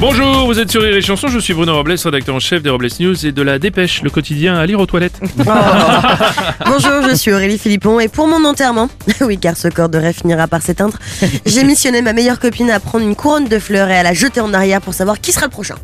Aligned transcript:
Bonjour, 0.00 0.46
vous 0.46 0.58
êtes 0.58 0.70
sur 0.70 0.80
Rire 0.80 0.96
et 0.96 1.02
Chanson, 1.02 1.28
je 1.28 1.38
suis 1.38 1.52
Bruno 1.52 1.74
Robles, 1.74 1.94
rédacteur 2.02 2.34
en 2.34 2.38
chef 2.38 2.62
des 2.62 2.70
Robles 2.70 2.88
News 3.00 3.26
et 3.26 3.32
de 3.32 3.42
la 3.42 3.58
Dépêche, 3.58 4.00
le 4.02 4.08
quotidien 4.08 4.56
à 4.56 4.64
lire 4.64 4.80
aux 4.80 4.86
toilettes. 4.86 5.20
Bonjour, 6.64 7.02
je 7.06 7.14
suis 7.14 7.30
Aurélie 7.30 7.58
Philippon 7.58 8.00
et 8.00 8.08
pour 8.08 8.26
mon 8.26 8.42
enterrement, 8.46 8.88
oui 9.20 9.36
car 9.36 9.58
ce 9.58 9.68
corps 9.68 9.90
de 9.90 9.98
rêve 9.98 10.14
finira 10.14 10.46
par 10.46 10.62
s'éteindre, 10.62 10.96
j'ai 11.44 11.64
missionné 11.64 12.00
ma 12.00 12.14
meilleure 12.14 12.38
copine 12.38 12.70
à 12.70 12.80
prendre 12.80 13.04
une 13.04 13.14
couronne 13.14 13.46
de 13.46 13.58
fleurs 13.58 13.90
et 13.90 13.98
à 13.98 14.02
la 14.02 14.14
jeter 14.14 14.40
en 14.40 14.54
arrière 14.54 14.80
pour 14.80 14.94
savoir 14.94 15.20
qui 15.20 15.32
sera 15.32 15.44
le 15.44 15.50
prochain. 15.50 15.74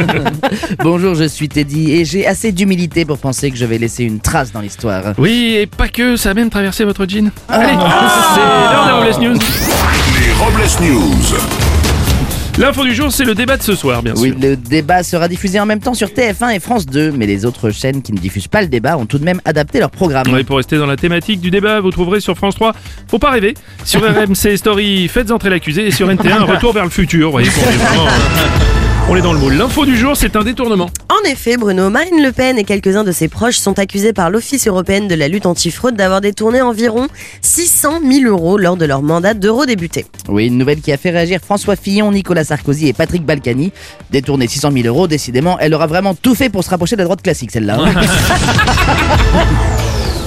Bonjour, 0.80 1.14
je 1.14 1.24
suis 1.24 1.48
Teddy 1.48 1.92
et 1.92 2.04
j'ai 2.04 2.26
assez 2.26 2.52
d'humilité 2.52 3.06
pour 3.06 3.16
penser 3.16 3.50
que 3.50 3.56
je 3.56 3.64
vais 3.64 3.78
laisser 3.78 4.04
une 4.04 4.20
trace 4.20 4.52
dans 4.52 4.60
l'histoire. 4.60 5.14
Oui, 5.16 5.56
et 5.58 5.66
pas 5.66 5.88
que, 5.88 6.16
ça 6.16 6.32
a 6.32 6.34
même 6.34 6.50
traversé 6.50 6.84
votre 6.84 7.06
jean. 7.08 7.30
Allez, 7.48 7.68
c'est 7.68 8.40
l'heure 8.40 8.84
des 8.84 9.10
Robles 9.12 9.24
News. 9.24 9.38
Les 10.20 10.32
Robles 10.34 10.92
News. 10.92 11.69
L'info 12.60 12.84
du 12.84 12.94
jour, 12.94 13.10
c'est 13.10 13.24
le 13.24 13.34
débat 13.34 13.56
de 13.56 13.62
ce 13.62 13.74
soir, 13.74 14.02
bien 14.02 14.12
Oui, 14.18 14.28
sûr. 14.32 14.38
le 14.38 14.54
débat 14.54 15.02
sera 15.02 15.28
diffusé 15.28 15.58
en 15.58 15.64
même 15.64 15.80
temps 15.80 15.94
sur 15.94 16.08
TF1 16.08 16.54
et 16.54 16.60
France 16.60 16.84
2, 16.84 17.10
mais 17.12 17.24
les 17.24 17.46
autres 17.46 17.70
chaînes 17.70 18.02
qui 18.02 18.12
ne 18.12 18.18
diffusent 18.18 18.48
pas 18.48 18.60
le 18.60 18.68
débat 18.68 18.98
ont 18.98 19.06
tout 19.06 19.18
de 19.18 19.24
même 19.24 19.40
adapté 19.46 19.78
leur 19.80 19.90
programme. 19.90 20.26
Et 20.38 20.44
pour 20.44 20.58
rester 20.58 20.76
dans 20.76 20.84
la 20.84 20.96
thématique 20.96 21.40
du 21.40 21.50
débat, 21.50 21.80
vous 21.80 21.90
trouverez 21.90 22.20
sur 22.20 22.36
France 22.36 22.56
3, 22.56 22.74
faut 23.08 23.18
pas 23.18 23.30
rêver, 23.30 23.54
sur 23.86 24.02
RMC 24.04 24.58
Story, 24.58 25.08
faites 25.08 25.30
entrer 25.30 25.48
l'accusé, 25.48 25.86
et 25.86 25.90
sur 25.90 26.06
NT1, 26.06 26.42
retour 26.54 26.74
vers 26.74 26.84
le 26.84 26.90
futur. 26.90 27.30
Voyez, 27.30 27.48
euh, 27.48 27.50
on 29.10 29.16
est 29.16 29.22
dans 29.22 29.32
le 29.32 29.40
moule. 29.40 29.54
L'info 29.54 29.84
du 29.84 29.96
jour, 29.96 30.16
c'est 30.16 30.36
un 30.36 30.44
détournement. 30.44 30.88
En 31.08 31.28
effet, 31.28 31.56
Bruno, 31.56 31.90
Marine 31.90 32.22
Le 32.22 32.30
Pen 32.30 32.56
et 32.58 32.64
quelques-uns 32.64 33.02
de 33.02 33.10
ses 33.10 33.26
proches 33.26 33.56
sont 33.56 33.80
accusés 33.80 34.12
par 34.12 34.30
l'Office 34.30 34.68
européen 34.68 35.00
de 35.00 35.14
la 35.16 35.26
lutte 35.26 35.46
antifraude 35.46 35.96
d'avoir 35.96 36.20
détourné 36.20 36.62
environ 36.62 37.08
600 37.42 38.02
000 38.08 38.30
euros 38.30 38.56
lors 38.56 38.76
de 38.76 38.84
leur 38.84 39.02
mandat 39.02 39.34
d'eurodéputé. 39.34 40.06
Oui, 40.28 40.46
une 40.46 40.58
nouvelle 40.58 40.80
qui 40.80 40.92
a 40.92 40.96
fait 40.96 41.10
réagir 41.10 41.40
François 41.44 41.74
Fillon, 41.74 42.12
Nicolas 42.12 42.44
Sarkozy 42.44 42.86
et 42.86 42.92
Patrick 42.92 43.24
Balkany. 43.24 43.72
Détourner 44.12 44.46
600 44.46 44.70
000 44.70 44.86
euros, 44.86 45.08
décidément, 45.08 45.58
elle 45.58 45.74
aura 45.74 45.88
vraiment 45.88 46.14
tout 46.14 46.36
fait 46.36 46.48
pour 46.48 46.62
se 46.62 46.70
rapprocher 46.70 46.94
de 46.94 47.00
la 47.00 47.06
droite 47.06 47.22
classique, 47.22 47.50
celle-là. 47.50 47.78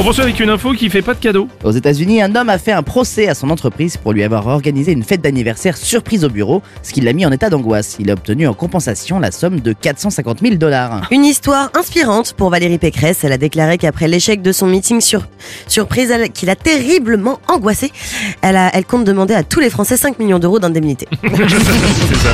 On 0.00 0.02
poursuit 0.02 0.22
avec 0.22 0.40
une 0.40 0.48
info 0.48 0.72
qui 0.72 0.88
fait 0.88 1.02
pas 1.02 1.12
de 1.12 1.18
cadeau. 1.18 1.46
Aux 1.62 1.72
États-Unis, 1.72 2.22
un 2.22 2.34
homme 2.34 2.48
a 2.48 2.56
fait 2.56 2.72
un 2.72 2.82
procès 2.82 3.28
à 3.28 3.34
son 3.34 3.50
entreprise 3.50 3.98
pour 3.98 4.14
lui 4.14 4.22
avoir 4.24 4.46
organisé 4.46 4.92
une 4.92 5.02
fête 5.02 5.20
d'anniversaire 5.20 5.76
surprise 5.76 6.24
au 6.24 6.30
bureau, 6.30 6.62
ce 6.82 6.94
qui 6.94 7.02
l'a 7.02 7.12
mis 7.12 7.26
en 7.26 7.32
état 7.32 7.50
d'angoisse. 7.50 7.96
Il 8.00 8.08
a 8.10 8.14
obtenu 8.14 8.48
en 8.48 8.54
compensation 8.54 9.18
la 9.20 9.30
somme 9.30 9.60
de 9.60 9.74
450 9.74 10.38
000 10.40 10.54
dollars. 10.54 11.06
Une 11.10 11.26
histoire 11.26 11.70
inspirante 11.74 12.32
pour 12.32 12.48
Valérie 12.48 12.78
Pécresse. 12.78 13.24
Elle 13.24 13.32
a 13.32 13.36
déclaré 13.38 13.76
qu'après 13.76 14.08
l'échec 14.08 14.40
de 14.40 14.52
son 14.52 14.68
meeting 14.68 15.02
sur, 15.02 15.26
surprise, 15.68 16.10
elle- 16.10 16.30
qu'il 16.30 16.48
a 16.48 16.56
terriblement 16.56 17.38
angoissé, 17.46 17.92
elle, 18.40 18.56
a, 18.56 18.70
elle 18.74 18.86
compte 18.86 19.04
demander 19.04 19.34
à 19.34 19.42
tous 19.42 19.60
les 19.60 19.68
Français 19.68 19.98
5 19.98 20.18
millions 20.18 20.38
d'euros 20.38 20.58
d'indemnité. 20.60 21.08
C'est 21.22 22.16
ça. 22.16 22.30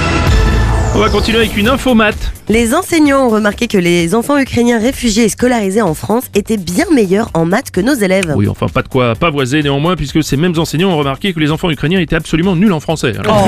On 0.97 0.99
va 0.99 1.11
continuer 1.11 1.41
avec 1.41 1.55
une 1.59 1.69
info 1.69 1.93
mat. 1.93 2.15
Les 2.49 2.75
enseignants 2.75 3.27
ont 3.27 3.29
remarqué 3.29 3.67
que 3.67 3.77
les 3.77 4.15
enfants 4.15 4.39
ukrainiens 4.39 4.79
réfugiés 4.79 5.25
et 5.25 5.29
scolarisés 5.29 5.83
en 5.83 5.93
France 5.93 6.25
étaient 6.35 6.57
bien 6.57 6.87
meilleurs 6.91 7.29
en 7.35 7.45
maths 7.45 7.71
que 7.71 7.83
nos 7.83 7.93
élèves. 7.93 8.33
Oui, 8.35 8.49
enfin, 8.49 8.67
pas 8.67 8.81
de 8.81 8.89
quoi 8.89 9.15
pavoiser 9.15 9.63
néanmoins, 9.63 9.95
puisque 9.95 10.25
ces 10.25 10.39
mêmes 10.39 10.59
enseignants 10.59 10.89
ont 10.89 10.97
remarqué 10.97 11.35
que 11.35 11.41
les 11.41 11.53
enfants 11.53 11.71
ukrainiens 11.71 12.01
étaient 12.01 12.17
absolument 12.17 12.57
nuls 12.57 12.73
en 12.73 12.81
français. 12.81 13.13
Alors, 13.19 13.47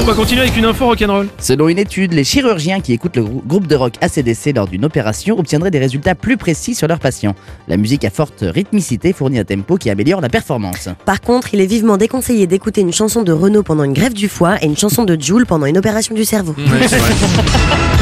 On 0.00 0.04
va 0.04 0.14
continuer 0.14 0.40
avec 0.42 0.56
une 0.56 0.64
info 0.64 0.86
rock'n'roll. 0.86 1.28
Selon 1.38 1.68
une 1.68 1.78
étude, 1.78 2.14
les 2.14 2.24
chirurgiens 2.24 2.80
qui 2.80 2.94
écoutent 2.94 3.16
le 3.16 3.22
grou- 3.24 3.42
groupe 3.46 3.66
de 3.66 3.76
rock 3.76 3.94
ACDC 4.00 4.54
lors 4.56 4.66
d'une 4.66 4.84
opération 4.86 5.38
obtiendraient 5.38 5.70
des 5.70 5.78
résultats 5.78 6.14
plus 6.14 6.38
précis 6.38 6.74
sur 6.74 6.88
leurs 6.88 6.98
patients. 6.98 7.34
La 7.68 7.76
musique 7.76 8.04
à 8.06 8.10
forte 8.10 8.42
rythmicité 8.42 9.12
fournit 9.12 9.38
un 9.38 9.44
tempo 9.44 9.76
qui 9.76 9.90
améliore 9.90 10.20
la 10.22 10.30
performance. 10.30 10.88
Par 11.04 11.20
contre, 11.20 11.52
il 11.52 11.60
est 11.60 11.66
vivement 11.66 11.98
déconseillé 11.98 12.46
d'écouter 12.46 12.80
une 12.80 12.92
chanson 12.94 13.22
de 13.22 13.32
Renault 13.32 13.62
pendant 13.62 13.84
une 13.84 13.92
grève 13.92 14.14
du 14.14 14.28
foie 14.28 14.56
et 14.62 14.66
une 14.66 14.76
chanson 14.76 15.04
de 15.04 15.20
Joule 15.20 15.44
pendant 15.44 15.66
une 15.66 15.76
opération 15.78 16.14
du 16.14 16.24
cerveau. 16.24 16.54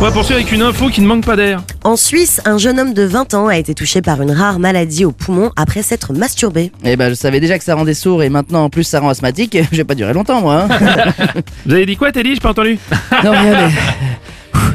On 0.00 0.06
va 0.06 0.10
poursuivre 0.10 0.38
avec 0.40 0.52
une 0.52 0.60
info 0.62 0.88
qui 0.88 1.00
ne 1.00 1.06
manque 1.06 1.24
pas 1.24 1.36
d'air. 1.36 1.62
En 1.82 1.96
Suisse, 1.96 2.40
un 2.44 2.58
jeune 2.58 2.78
homme 2.78 2.92
de 2.94 3.04
20 3.04 3.32
ans 3.34 3.46
a 3.46 3.56
été 3.56 3.74
touché 3.74 4.02
par 4.02 4.20
une 4.20 4.32
rare 4.32 4.58
maladie 4.58 5.04
au 5.04 5.12
poumon 5.12 5.50
après 5.56 5.82
s'être 5.82 6.12
masturbé. 6.12 6.72
Eh 6.84 6.96
ben, 6.96 7.08
je 7.08 7.14
savais 7.14 7.40
déjà 7.40 7.58
que 7.58 7.64
ça 7.64 7.74
rendait 7.74 7.94
sourd 7.94 8.22
et 8.22 8.28
maintenant 8.28 8.64
en 8.64 8.70
plus 8.70 8.84
ça 8.84 9.00
rend 9.00 9.08
asthmatique. 9.08 9.56
Je 9.72 9.76
vais 9.78 9.84
pas 9.84 9.94
durer 9.94 10.12
longtemps, 10.12 10.40
moi. 10.42 10.66
hein. 10.68 11.12
Vous 11.66 11.72
avez 11.72 11.86
dit 11.86 11.96
quoi, 11.96 12.12
Teddy? 12.12 12.34
J'ai 12.34 12.40
pas 12.40 12.50
entendu. 12.50 12.78
non, 13.24 13.32
mais 13.32 13.54
allez. 13.54 13.72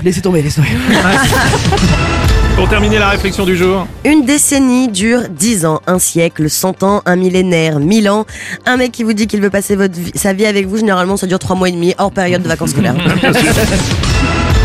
Laissez 0.04 0.22
tomber, 0.22 0.42
laissez 0.42 0.62
tomber. 0.62 0.70
Pour 2.56 2.68
terminer 2.68 2.98
la 3.00 3.10
réflexion 3.10 3.46
du 3.46 3.56
jour. 3.56 3.88
Une 4.04 4.26
décennie 4.26 4.90
dure 4.90 5.22
10 5.30 5.66
ans, 5.66 5.80
un 5.88 6.00
siècle, 6.00 6.50
100 6.50 6.84
ans, 6.84 7.02
un 7.06 7.16
millénaire, 7.16 7.80
1000 7.80 8.10
ans. 8.10 8.26
Un 8.66 8.78
mec 8.78 8.92
qui 8.92 9.04
vous 9.04 9.14
dit 9.14 9.28
qu'il 9.28 9.40
veut 9.42 9.50
passer 9.50 9.76
votre 9.78 9.98
vie- 9.98 10.12
sa 10.16 10.34
vie 10.34 10.46
avec 10.46 10.66
vous, 10.68 10.78
généralement 10.78 11.16
ça 11.18 11.28
dure 11.28 11.40
3 11.40 11.56
mois 11.56 11.70
et 11.70 11.74
demi, 11.74 11.94
hors 12.00 12.12
période 12.12 12.42
de 12.42 12.48
vacances 12.48 12.72
scolaires. 12.72 12.96